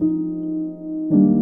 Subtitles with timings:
[0.00, 0.10] Thank
[1.12, 1.37] you.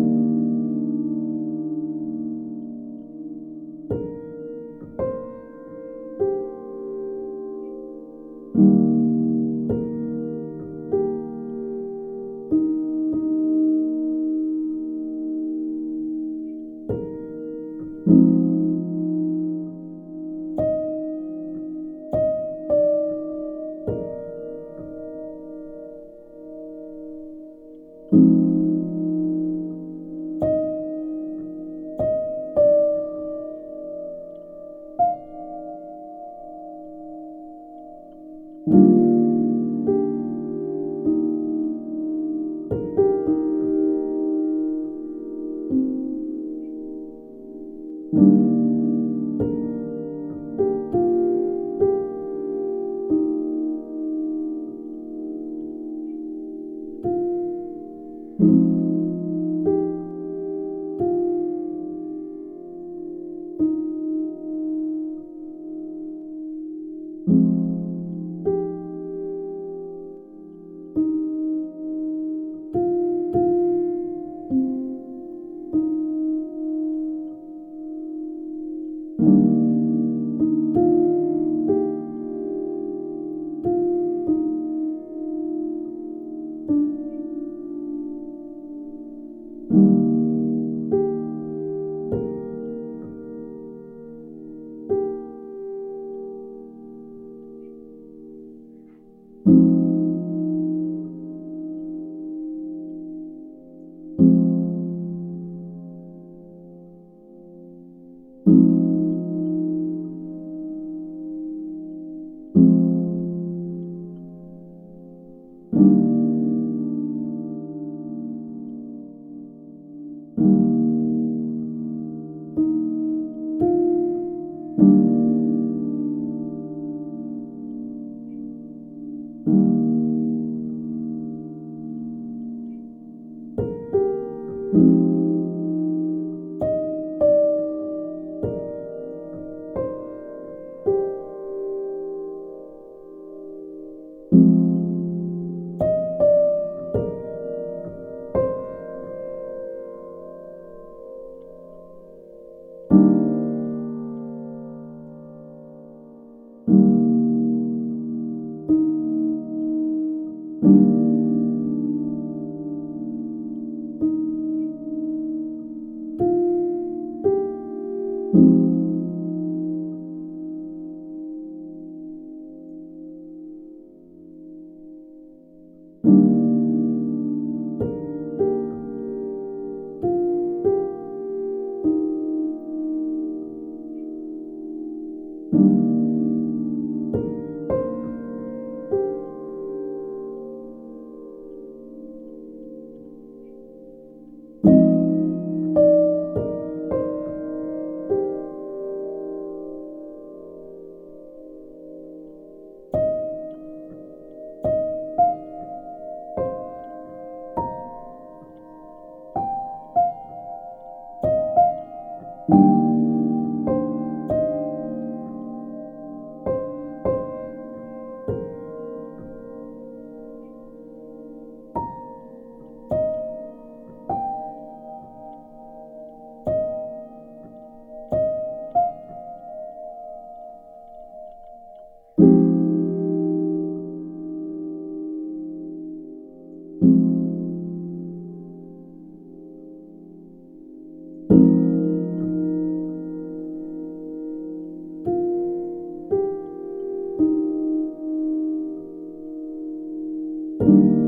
[250.66, 251.05] you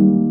[0.00, 0.29] You